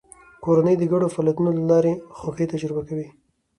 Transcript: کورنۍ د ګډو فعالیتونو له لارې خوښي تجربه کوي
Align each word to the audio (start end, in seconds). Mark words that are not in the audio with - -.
کورنۍ 0.43 0.75
د 0.79 0.83
ګډو 0.91 1.07
فعالیتونو 1.13 1.49
له 1.57 1.63
لارې 1.71 1.93
خوښي 2.17 2.45
تجربه 2.53 2.81
کوي 2.89 3.07